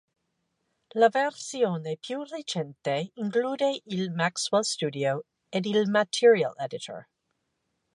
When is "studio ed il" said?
4.63-5.87